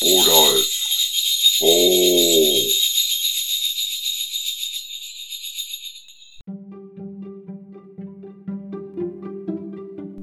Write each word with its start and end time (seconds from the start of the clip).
Rudolf. 0.00 1.58
Oh. 1.60 2.62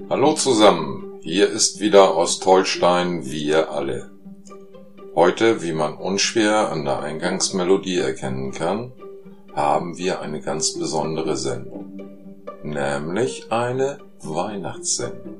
Hallo 0.09 0.33
zusammen, 0.33 1.19
hier 1.23 1.49
ist 1.49 1.81
wieder 1.81 2.15
Ostholstein, 2.15 3.29
wir 3.29 3.69
alle. 3.71 4.11
Heute, 5.13 5.61
wie 5.61 5.73
man 5.73 5.97
unschwer 5.97 6.71
an 6.71 6.85
der 6.85 7.01
Eingangsmelodie 7.01 7.97
erkennen 7.97 8.53
kann, 8.53 8.93
haben 9.53 9.97
wir 9.97 10.21
eine 10.21 10.39
ganz 10.39 10.79
besondere 10.79 11.35
Sendung, 11.35 11.99
nämlich 12.63 13.51
eine 13.51 13.97
Weihnachtssendung. 14.21 15.35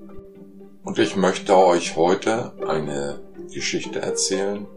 Und 0.83 0.99
ich 0.99 1.15
möchte 1.15 1.55
euch 1.55 1.95
heute 1.95 2.53
eine 2.67 3.21
Geschichte 3.53 4.01
erzählen, 4.01 4.67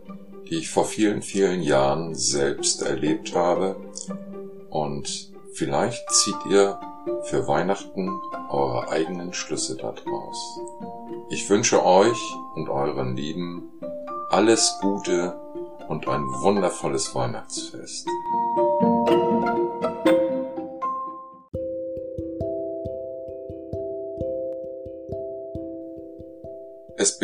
die 0.49 0.57
ich 0.57 0.71
vor 0.71 0.85
vielen, 0.85 1.23
vielen 1.23 1.63
Jahren 1.63 2.15
selbst 2.15 2.83
erlebt 2.83 3.35
habe. 3.35 3.77
Und 4.71 5.33
vielleicht 5.53 6.11
zieht 6.11 6.47
ihr 6.51 6.81
für 7.25 7.47
Weihnachten 7.47 8.11
eure 8.51 8.91
eigenen 8.91 9.33
Schlüsse 9.33 9.77
daraus. 9.77 10.61
Ich 11.31 11.49
wünsche 11.51 11.85
euch 11.85 12.19
und 12.55 12.69
euren 12.69 13.17
Lieben 13.17 13.71
alles 14.31 14.79
Gute 14.81 15.39
und 15.89 16.09
ein 16.09 16.23
wundervolles 16.23 17.15
Weihnachtsfest. 17.15 18.07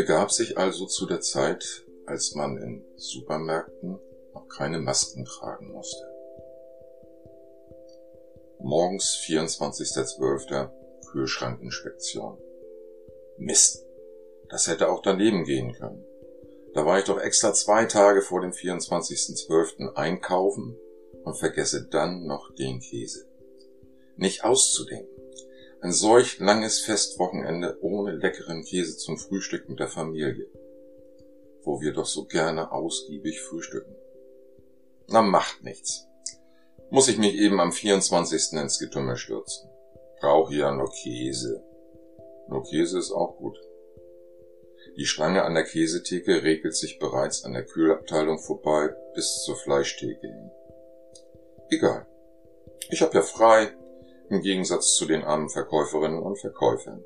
Begab 0.04 0.30
sich 0.30 0.58
also 0.58 0.84
zu 0.84 1.06
der 1.06 1.22
Zeit, 1.22 1.64
als 2.04 2.34
man 2.34 2.58
in 2.58 2.84
Supermärkten 2.96 3.98
noch 4.34 4.48
keine 4.48 4.78
Masken 4.78 5.24
tragen 5.24 5.72
musste. 5.72 6.04
Morgens 8.58 9.16
24.12. 9.26 10.68
Kühlschrankinspektion. 11.10 12.36
Mist, 13.38 13.86
das 14.50 14.66
hätte 14.66 14.90
auch 14.90 15.00
daneben 15.00 15.44
gehen 15.44 15.72
können. 15.72 16.04
Da 16.74 16.84
war 16.84 16.98
ich 16.98 17.06
doch 17.06 17.18
extra 17.18 17.54
zwei 17.54 17.86
Tage 17.86 18.20
vor 18.20 18.42
dem 18.42 18.50
24.12. 18.50 19.94
einkaufen 19.94 20.76
und 21.24 21.38
vergesse 21.38 21.88
dann 21.90 22.26
noch 22.26 22.54
den 22.54 22.80
Käse. 22.80 23.24
Nicht 24.16 24.44
auszudenken. 24.44 25.13
Ein 25.84 25.92
solch 25.92 26.38
langes 26.38 26.80
Festwochenende 26.80 27.76
ohne 27.82 28.12
leckeren 28.12 28.64
Käse 28.64 28.96
zum 28.96 29.18
Frühstück 29.18 29.68
mit 29.68 29.80
der 29.80 29.88
Familie. 29.88 30.46
Wo 31.62 31.82
wir 31.82 31.92
doch 31.92 32.06
so 32.06 32.24
gerne 32.24 32.72
ausgiebig 32.72 33.42
frühstücken. 33.42 33.94
Na, 35.08 35.20
macht 35.20 35.62
nichts. 35.62 36.06
Muss 36.88 37.08
ich 37.08 37.18
mich 37.18 37.34
eben 37.34 37.60
am 37.60 37.70
24. 37.70 38.54
ins 38.54 38.78
Getümmel 38.78 39.18
stürzen. 39.18 39.68
Brauche 40.20 40.54
ja 40.54 40.74
nur 40.74 40.90
Käse. 40.90 41.62
Nur 42.48 42.64
Käse 42.64 42.98
ist 42.98 43.12
auch 43.12 43.36
gut. 43.36 43.60
Die 44.96 45.04
Schlange 45.04 45.42
an 45.42 45.52
der 45.52 45.64
Käsetheke 45.64 46.44
regelt 46.44 46.76
sich 46.76 46.98
bereits 46.98 47.44
an 47.44 47.52
der 47.52 47.66
Kühlabteilung 47.66 48.38
vorbei 48.38 48.88
bis 49.14 49.42
zur 49.44 49.56
Fleischtheke 49.56 50.28
hin. 50.28 50.50
Egal. 51.68 52.06
Ich 52.88 53.02
hab 53.02 53.12
ja 53.12 53.20
frei, 53.20 53.76
im 54.28 54.40
Gegensatz 54.40 54.94
zu 54.94 55.06
den 55.06 55.22
armen 55.22 55.48
Verkäuferinnen 55.48 56.22
und 56.22 56.38
Verkäufern. 56.38 57.04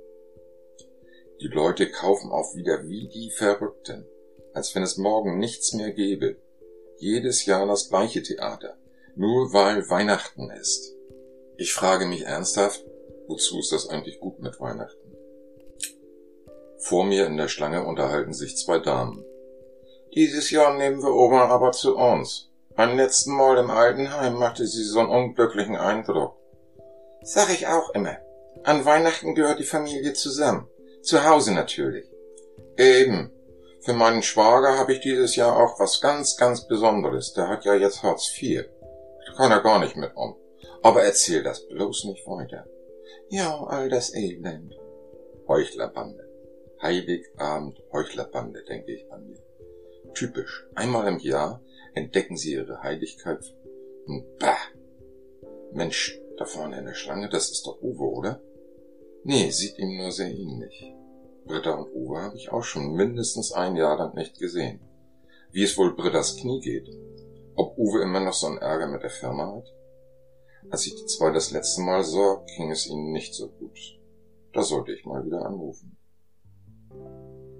Die 1.40 1.48
Leute 1.48 1.90
kaufen 1.90 2.30
auch 2.30 2.54
wieder 2.54 2.88
wie 2.88 3.08
die 3.08 3.30
Verrückten, 3.30 4.06
als 4.54 4.74
wenn 4.74 4.82
es 4.82 4.96
morgen 4.96 5.38
nichts 5.38 5.72
mehr 5.72 5.92
gäbe. 5.92 6.36
Jedes 6.96 7.46
Jahr 7.46 7.66
das 7.66 7.88
gleiche 7.88 8.22
Theater, 8.22 8.76
nur 9.14 9.52
weil 9.52 9.88
Weihnachten 9.88 10.50
ist. 10.50 10.94
Ich 11.56 11.72
frage 11.72 12.06
mich 12.06 12.24
ernsthaft, 12.24 12.84
wozu 13.28 13.58
ist 13.60 13.72
das 13.72 13.88
eigentlich 13.88 14.20
gut 14.20 14.40
mit 14.40 14.58
Weihnachten? 14.60 15.16
Vor 16.78 17.04
mir 17.04 17.26
in 17.26 17.36
der 17.36 17.48
Schlange 17.48 17.84
unterhalten 17.84 18.32
sich 18.32 18.56
zwei 18.56 18.78
Damen. 18.78 19.24
Dieses 20.14 20.50
Jahr 20.50 20.76
nehmen 20.76 21.02
wir 21.02 21.12
Oma 21.12 21.46
aber 21.46 21.72
zu 21.72 21.96
uns. 21.96 22.50
Beim 22.74 22.96
letzten 22.96 23.32
Mal 23.32 23.58
im 23.58 23.70
Altenheim 23.70 24.34
machte 24.34 24.66
sie 24.66 24.84
so 24.84 25.00
einen 25.00 25.10
unglücklichen 25.10 25.76
Eindruck. 25.76 26.36
Sag 27.30 27.50
ich 27.50 27.66
auch 27.66 27.90
immer. 27.90 28.16
An 28.64 28.86
Weihnachten 28.86 29.34
gehört 29.34 29.58
die 29.58 29.64
Familie 29.64 30.14
zusammen. 30.14 30.66
Zu 31.02 31.26
Hause 31.26 31.52
natürlich. 31.52 32.06
Eben. 32.78 33.30
Für 33.82 33.92
meinen 33.92 34.22
Schwager 34.22 34.78
habe 34.78 34.94
ich 34.94 35.00
dieses 35.00 35.36
Jahr 35.36 35.54
auch 35.54 35.78
was 35.78 36.00
ganz, 36.00 36.38
ganz 36.38 36.66
Besonderes. 36.66 37.34
Der 37.34 37.48
hat 37.48 37.66
ja 37.66 37.74
jetzt 37.74 38.02
Hartz 38.02 38.32
IV. 38.34 38.64
Da 39.26 39.32
kann 39.34 39.52
er 39.52 39.60
gar 39.60 39.78
nicht 39.78 39.94
mit 39.94 40.16
um. 40.16 40.36
Aber 40.82 41.02
erzähl 41.04 41.42
das 41.42 41.68
bloß 41.68 42.04
nicht 42.04 42.26
weiter. 42.26 42.66
Ja, 43.28 43.62
all 43.62 43.90
das 43.90 44.14
Elend. 44.14 44.74
Heuchlerbande. 45.46 46.26
Heiligabend 46.80 47.82
Heuchlerbande, 47.92 48.64
denke 48.64 48.92
ich 48.92 49.06
bei 49.06 49.18
mir. 49.18 49.42
Typisch. 50.14 50.66
Einmal 50.74 51.06
im 51.06 51.18
Jahr 51.18 51.62
entdecken 51.92 52.38
sie 52.38 52.54
ihre 52.54 52.82
Heiligkeit 52.82 53.44
bah. 54.38 54.56
Mensch, 55.72 56.18
da 56.40 56.44
vorne 56.44 56.78
in 56.78 56.86
der 56.86 56.94
Schlange, 56.94 57.28
das 57.28 57.50
ist 57.50 57.66
doch 57.66 57.80
Uwe, 57.82 58.04
oder? 58.04 58.40
Nee, 59.24 59.50
sieht 59.50 59.78
ihm 59.78 59.96
nur 59.96 60.12
sehr 60.12 60.30
ähnlich. 60.30 60.94
Britta 61.44 61.72
und 61.74 61.92
Uwe 61.94 62.20
habe 62.20 62.36
ich 62.36 62.50
auch 62.52 62.62
schon 62.62 62.92
mindestens 62.94 63.52
ein 63.52 63.76
Jahr 63.76 63.96
lang 63.96 64.14
nicht 64.14 64.38
gesehen. 64.38 64.80
Wie 65.50 65.64
es 65.64 65.76
wohl 65.78 65.96
Brittas 65.96 66.36
Knie 66.36 66.60
geht. 66.60 66.88
Ob 67.56 67.76
Uwe 67.78 68.02
immer 68.02 68.20
noch 68.20 68.34
so 68.34 68.46
einen 68.46 68.58
Ärger 68.58 68.86
mit 68.86 69.02
der 69.02 69.10
Firma 69.10 69.56
hat? 69.56 69.72
Als 70.70 70.86
ich 70.86 70.94
die 70.94 71.06
zwei 71.06 71.30
das 71.30 71.50
letzte 71.50 71.80
Mal 71.80 72.04
sah, 72.04 72.44
ging 72.56 72.70
es 72.70 72.86
ihnen 72.86 73.12
nicht 73.12 73.34
so 73.34 73.48
gut. 73.48 73.78
Da 74.52 74.62
sollte 74.62 74.92
ich 74.92 75.06
mal 75.06 75.24
wieder 75.24 75.44
anrufen. 75.44 75.96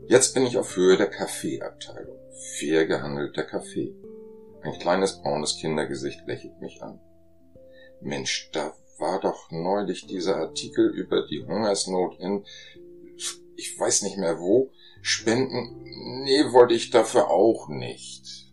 Jetzt 0.07 0.35
bin 0.35 0.47
ich 0.47 0.57
auf 0.57 0.77
Höhe 0.77 0.97
der 0.97 1.11
Kaffeeabteilung. 1.11 2.19
Fair 2.59 2.87
gehandelter 2.87 3.45
Kaffee. 3.45 3.95
Ein 4.63 4.79
kleines 4.79 5.21
braunes 5.21 5.57
Kindergesicht 5.59 6.27
lächelt 6.27 6.61
mich 6.61 6.83
an. 6.83 7.01
Mensch, 8.01 8.51
da 8.53 8.75
war 8.99 9.21
doch 9.21 9.51
neulich 9.51 10.07
dieser 10.07 10.37
Artikel 10.37 10.91
über 10.91 11.27
die 11.27 11.45
Hungersnot 11.45 12.19
in, 12.19 12.45
ich 13.57 13.79
weiß 13.79 14.03
nicht 14.03 14.19
mehr 14.19 14.39
wo, 14.39 14.71
Spenden, 15.01 15.83
nee, 16.25 16.53
wollte 16.53 16.75
ich 16.75 16.91
dafür 16.91 17.31
auch 17.31 17.69
nicht. 17.69 18.53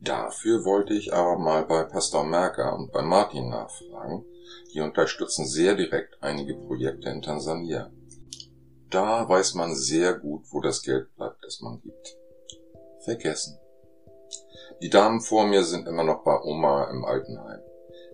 Dafür 0.00 0.64
wollte 0.64 0.94
ich 0.94 1.12
aber 1.12 1.38
mal 1.38 1.64
bei 1.64 1.82
Pastor 1.84 2.24
Merker 2.24 2.74
und 2.74 2.92
bei 2.92 3.02
Martin 3.02 3.48
nachfragen. 3.48 4.24
Die 4.72 4.80
unterstützen 4.80 5.46
sehr 5.46 5.74
direkt 5.74 6.22
einige 6.22 6.54
Projekte 6.54 7.10
in 7.10 7.20
Tansania. 7.20 7.90
Da 8.90 9.28
weiß 9.28 9.54
man 9.54 9.74
sehr 9.74 10.18
gut, 10.18 10.44
wo 10.50 10.60
das 10.60 10.82
Geld 10.82 11.14
bleibt, 11.16 11.44
das 11.44 11.60
man 11.60 11.80
gibt. 11.82 12.16
Vergessen. 13.04 13.58
Die 14.80 14.88
Damen 14.90 15.20
vor 15.20 15.46
mir 15.46 15.64
sind 15.64 15.88
immer 15.88 16.04
noch 16.04 16.22
bei 16.22 16.40
Oma 16.40 16.90
im 16.90 17.04
Altenheim. 17.04 17.60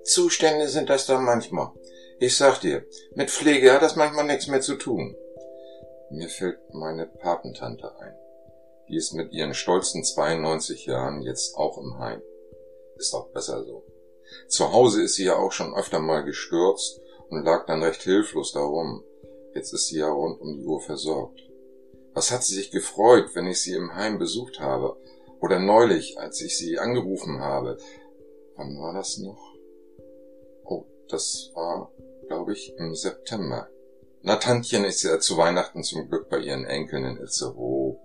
Zustände 0.04 0.68
sind 0.68 0.90
das 0.90 1.06
dann 1.06 1.24
manchmal. 1.24 1.72
Ich 2.20 2.36
sag 2.36 2.60
dir, 2.60 2.84
mit 3.14 3.30
Pflege 3.30 3.72
hat 3.72 3.82
das 3.82 3.96
manchmal 3.96 4.26
nichts 4.26 4.46
mehr 4.46 4.60
zu 4.60 4.76
tun. 4.76 5.16
Mir 6.10 6.28
fällt 6.28 6.58
meine 6.72 7.06
Patentante 7.06 7.98
ein. 7.98 8.14
Die 8.88 8.96
ist 8.96 9.14
mit 9.14 9.32
ihren 9.32 9.54
stolzen 9.54 10.04
92 10.04 10.86
Jahren 10.86 11.22
jetzt 11.22 11.56
auch 11.56 11.78
im 11.78 11.98
Heim. 11.98 12.22
Ist 12.96 13.14
auch 13.14 13.28
besser 13.28 13.64
so. 13.64 13.82
Zu 14.48 14.72
Hause 14.72 15.02
ist 15.02 15.14
sie 15.14 15.24
ja 15.24 15.36
auch 15.36 15.52
schon 15.52 15.74
öfter 15.74 16.00
mal 16.00 16.22
gestürzt 16.22 17.00
und 17.30 17.44
lag 17.44 17.66
dann 17.66 17.82
recht 17.82 18.02
hilflos 18.02 18.52
darum. 18.52 19.02
Jetzt 19.54 19.72
ist 19.72 19.88
sie 19.88 19.98
ja 19.98 20.08
rund 20.08 20.40
um 20.40 20.54
die 20.54 20.64
Uhr 20.64 20.80
versorgt. 20.80 21.40
Was 22.12 22.30
hat 22.30 22.44
sie 22.44 22.54
sich 22.54 22.70
gefreut, 22.70 23.30
wenn 23.34 23.46
ich 23.46 23.60
sie 23.60 23.74
im 23.74 23.94
Heim 23.94 24.18
besucht 24.18 24.60
habe? 24.60 24.96
Oder 25.40 25.58
neulich, 25.58 26.18
als 26.18 26.40
ich 26.40 26.56
sie 26.56 26.78
angerufen 26.78 27.40
habe. 27.40 27.78
Wann 28.56 28.78
war 28.78 28.92
das 28.92 29.18
noch? 29.18 29.53
Das 31.08 31.50
war, 31.54 31.90
glaube 32.28 32.52
ich, 32.52 32.74
im 32.76 32.94
September. 32.94 33.68
Na, 34.22 34.36
Tantchen 34.36 34.84
ist 34.84 35.02
ja 35.02 35.18
zu 35.20 35.36
Weihnachten 35.36 35.82
zum 35.82 36.08
Glück 36.08 36.28
bei 36.30 36.38
ihren 36.38 36.64
Enkeln 36.64 37.04
in 37.04 37.18
Itzehoe. 37.18 37.98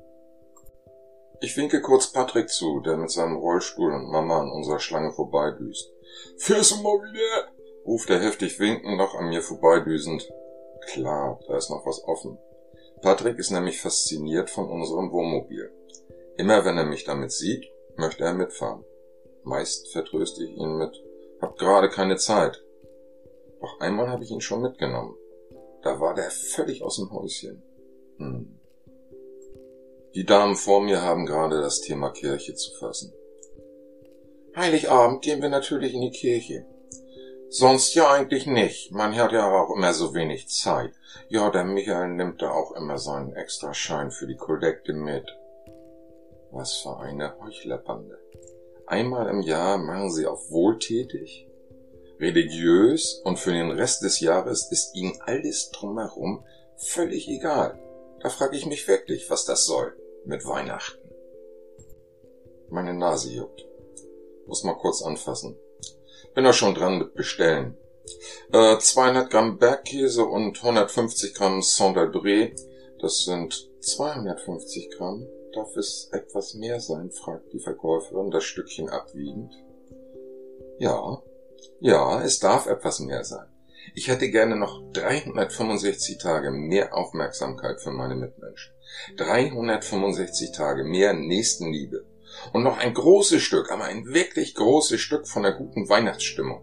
Ich 1.42 1.56
winke 1.56 1.82
kurz 1.82 2.12
Patrick 2.12 2.50
zu, 2.50 2.82
der 2.82 2.98
mit 2.98 3.10
seinem 3.10 3.38
Rollstuhl 3.38 3.94
und 3.94 4.12
Mama 4.12 4.42
an 4.42 4.52
unserer 4.52 4.80
Schlange 4.80 5.14
vorbeidüst. 5.14 5.90
Fährst 6.38 6.72
du 6.72 6.76
mal 6.78 7.02
wieder? 7.04 7.54
ruft 7.86 8.10
er 8.10 8.20
heftig 8.20 8.60
winkend 8.60 8.98
noch 8.98 9.16
an 9.16 9.30
mir 9.30 9.42
vorbeidüsend. 9.42 10.30
Klar, 10.92 11.40
da 11.48 11.56
ist 11.56 11.70
noch 11.70 11.86
was 11.86 12.04
offen. 12.04 12.38
Patrick 13.02 13.40
ist 13.40 13.52
nämlich 13.52 13.82
fasziniert 13.82 14.50
von 14.50 14.70
unserem 14.70 15.12
Wohnmobil. 15.12 15.72
Immer 16.38 16.66
wenn 16.66 16.78
er 16.78 16.86
mich 16.86 17.06
damit 17.06 17.32
sieht, 17.32 17.72
möchte 17.96 18.26
er 18.26 18.34
mitfahren. 18.34 18.84
Meist 19.44 19.92
vertröste 19.94 20.44
ich 20.44 20.52
ihn 20.52 20.78
mit, 20.78 21.02
hab 21.42 21.58
gerade 21.58 21.90
keine 21.90 22.18
Zeit. 22.18 22.62
Doch 23.62 23.80
einmal 23.80 24.10
habe 24.10 24.24
ich 24.24 24.32
ihn 24.32 24.42
schon 24.42 24.62
mitgenommen. 24.62 25.16
Da 25.82 26.00
war 26.00 26.14
der 26.14 26.30
völlig 26.30 26.84
aus 26.84 26.98
dem 26.98 27.12
Häuschen. 27.12 27.62
Hm. 28.18 28.60
Die 30.16 30.26
Damen 30.26 30.56
vor 30.56 30.82
mir 30.82 31.02
haben 31.02 31.26
gerade 31.26 31.62
das 31.62 31.82
Thema 31.82 32.10
Kirche 32.10 32.56
zu 32.56 32.74
fassen. 32.76 33.14
Heiligabend 34.56 35.22
gehen 35.22 35.42
wir 35.42 35.50
natürlich 35.50 35.94
in 35.94 36.02
die 36.02 36.12
Kirche. 36.12 36.66
Sonst 37.50 37.96
ja 37.96 38.12
eigentlich 38.12 38.46
nicht. 38.46 38.92
Man 38.92 39.16
hat 39.16 39.32
ja 39.32 39.52
auch 39.52 39.76
immer 39.76 39.94
so 39.94 40.14
wenig 40.14 40.48
Zeit. 40.50 40.94
Ja, 41.30 41.50
der 41.50 41.64
Michael 41.64 42.10
nimmt 42.10 42.42
da 42.42 42.52
auch 42.52 42.74
immer 42.74 42.98
seinen 42.98 43.34
Extraschein 43.34 44.12
für 44.12 44.28
die 44.28 44.36
Kollekte 44.36 44.94
mit. 44.94 45.26
Was 46.52 46.78
für 46.78 46.98
eine 46.98 47.40
Heuchlerbande. 47.40 48.20
Einmal 48.86 49.28
im 49.30 49.42
Jahr 49.42 49.78
machen 49.78 50.12
sie 50.12 50.28
auf 50.28 50.52
wohltätig, 50.52 51.48
religiös 52.20 53.22
und 53.24 53.40
für 53.40 53.52
den 53.52 53.72
Rest 53.72 54.04
des 54.04 54.20
Jahres 54.20 54.72
ist 54.72 54.96
ihnen 54.96 55.20
alles 55.22 55.72
drumherum 55.72 56.44
völlig 56.78 57.28
egal. 57.30 57.80
Da 58.22 58.30
frage 58.30 58.58
ich 58.58 58.66
mich 58.66 58.88
wirklich, 58.88 59.30
was 59.30 59.46
das 59.46 59.66
soll 59.66 59.96
mit 60.26 60.46
Weihnachten. 60.46 61.10
Meine 62.70 62.94
Nase 62.94 63.32
juckt. 63.32 63.66
Muss 64.46 64.64
mal 64.64 64.76
kurz 64.78 65.02
anfassen. 65.02 65.58
Bin 66.36 66.44
da 66.44 66.54
schon 66.54 66.76
dran 66.76 67.00
mit 67.00 67.14
Bestellen. 67.14 67.78
Äh, 68.52 68.78
200 68.78 69.30
Gramm 69.30 69.58
Bergkäse 69.58 70.26
und 70.26 70.58
150 70.58 71.34
Gramm 71.34 71.62
Saint-Albret. 71.62 72.60
Das 73.00 73.24
sind 73.24 73.70
250 73.82 74.92
Gramm. 74.92 75.28
Darf 75.54 75.76
es 75.78 76.10
etwas 76.12 76.54
mehr 76.54 76.80
sein? 76.80 77.12
fragt 77.12 77.54
die 77.54 77.60
Verkäuferin, 77.60 78.30
das 78.30 78.44
Stückchen 78.44 78.90
abwiegend. 78.90 79.54
Ja, 80.78 81.22
ja, 81.80 82.22
es 82.22 82.40
darf 82.40 82.68
etwas 82.68 83.00
mehr 83.00 83.24
sein. 83.24 83.48
Ich 83.96 84.08
hätte 84.08 84.30
gerne 84.30 84.56
noch 84.56 84.82
365 84.94 86.18
Tage 86.18 86.52
mehr 86.52 86.96
Aufmerksamkeit 86.96 87.82
für 87.82 87.92
meine 87.92 88.16
Mitmenschen. 88.16 88.74
365 89.18 90.52
Tage 90.52 90.84
mehr 90.84 91.14
Nächstenliebe 91.14 92.06
und 92.54 92.64
noch 92.64 92.78
ein 92.78 92.94
großes 92.94 93.42
Stück, 93.42 93.72
aber 93.72 93.86
ein 93.86 94.06
wirklich 94.06 94.56
großes 94.56 95.00
Stück 95.00 95.28
von 95.28 95.44
der 95.44 95.54
guten 95.54 95.90
Weihnachtsstimmung, 95.90 96.62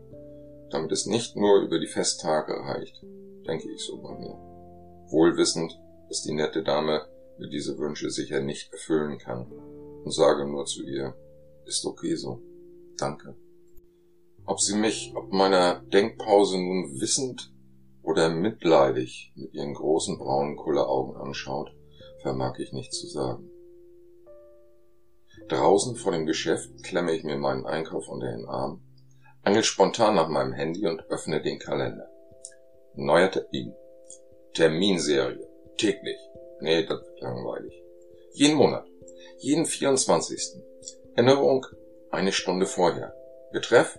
damit 0.70 0.92
es 0.92 1.06
nicht 1.06 1.36
nur 1.36 1.60
über 1.62 1.78
die 1.78 1.86
Festtage 1.86 2.52
reicht, 2.52 3.02
denke 3.46 3.70
ich 3.70 3.80
so 3.80 3.98
bei 3.98 4.12
mir. 4.18 4.38
Wohlwissend, 5.08 5.78
dass 6.08 6.22
die 6.22 6.34
nette 6.34 6.62
Dame 6.62 7.06
mir 7.38 7.48
diese 7.48 7.78
Wünsche 7.78 8.10
sicher 8.10 8.40
nicht 8.40 8.72
erfüllen 8.72 9.18
kann 9.18 9.46
und 10.04 10.12
sage 10.12 10.46
nur 10.46 10.66
zu 10.66 10.82
ihr, 10.82 11.14
ist 11.64 11.84
okay 11.84 12.14
so. 12.14 12.40
Danke. 12.96 13.36
Ob 14.46 14.60
sie 14.60 14.76
mich 14.76 15.12
ob 15.16 15.32
meiner 15.32 15.80
Denkpause 15.80 16.56
nun 16.56 17.00
wissend 17.00 17.52
oder 18.02 18.28
mitleidig 18.28 19.32
mit 19.34 19.52
ihren 19.52 19.74
großen 19.74 20.18
braunen 20.18 20.56
Kulleraugen 20.56 21.16
anschaut, 21.16 21.72
vermag 22.22 22.58
ich 22.58 22.72
nicht 22.72 22.92
zu 22.92 23.08
sagen. 23.08 23.50
Draußen 25.48 25.96
vor 25.96 26.12
dem 26.12 26.26
Geschäft 26.26 26.70
klemme 26.84 27.12
ich 27.12 27.24
mir 27.24 27.36
meinen 27.36 27.66
Einkauf 27.66 28.08
unter 28.08 28.30
den 28.30 28.46
Arm, 28.46 28.82
angel 29.42 29.64
spontan 29.64 30.14
nach 30.14 30.28
meinem 30.28 30.52
Handy 30.52 30.86
und 30.86 31.02
öffne 31.10 31.42
den 31.42 31.58
Kalender. 31.58 32.08
Neuer 32.94 33.30
Termin. 33.30 33.74
Terminserie. 34.54 35.46
Täglich. 35.76 36.18
Nee, 36.60 36.86
das 36.86 37.00
wird 37.00 37.20
langweilig. 37.20 37.74
Jeden 38.32 38.56
Monat. 38.56 38.86
Jeden 39.38 39.66
24. 39.66 40.62
Erinnerung 41.14 41.66
eine 42.10 42.32
Stunde 42.32 42.66
vorher. 42.66 43.14
Betreff 43.52 43.98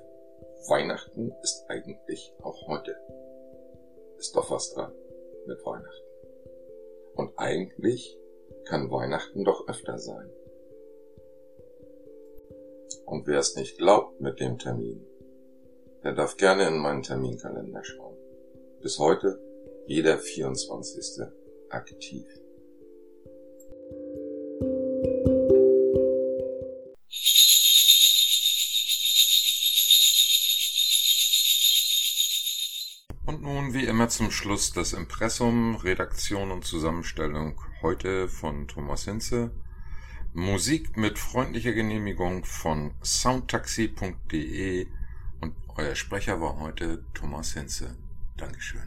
Weihnachten 0.68 1.31
ist 1.44 1.65
eigentlich 1.69 2.33
auch 2.42 2.68
heute. 2.68 2.95
Ist 4.18 4.36
doch 4.36 4.51
was 4.51 4.74
dran 4.74 4.94
mit 5.45 5.63
Weihnachten. 5.65 6.07
Und 7.15 7.38
eigentlich 7.38 8.18
kann 8.65 8.92
Weihnachten 8.92 9.44
doch 9.44 9.68
öfter 9.68 9.98
sein. 9.98 10.30
Und 13.06 13.27
wer 13.27 13.39
es 13.39 13.56
nicht 13.56 13.77
glaubt 13.77 14.19
mit 14.19 14.39
dem 14.39 14.57
Termin, 14.57 15.06
der 16.04 16.13
darf 16.13 16.36
gerne 16.36 16.68
in 16.68 16.77
meinen 16.77 17.03
Terminkalender 17.03 17.83
schauen. 17.83 18.18
Bis 18.81 19.00
heute 19.00 19.39
jeder 19.86 20.18
24. 20.18 21.25
aktiv. 21.69 22.27
Wie 33.77 33.85
immer 33.85 34.09
zum 34.09 34.31
Schluss 34.31 34.74
das 34.74 34.94
Impressum, 34.94 35.75
Redaktion 35.75 36.50
und 36.50 36.65
Zusammenstellung 36.65 37.62
heute 37.83 38.27
von 38.27 38.68
Thomas 38.68 39.06
Hinze. 39.06 39.51
Musik 40.33 40.97
mit 40.97 41.19
freundlicher 41.19 41.74
Genehmigung 41.74 42.44
von 42.44 42.95
soundtaxi.de 43.03 44.88
und 45.41 45.56
euer 45.75 45.94
Sprecher 45.94 46.41
war 46.41 46.57
heute 46.57 47.06
Thomas 47.13 47.53
Hinze. 47.53 47.95
Dankeschön. 48.35 48.81